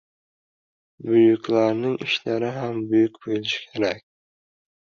•Buyuklarning 1.09 1.99
ishlari 2.07 2.51
ham 2.57 2.81
buyuk 2.89 3.23
bo‘lishi 3.27 3.63
kerak. 3.69 4.05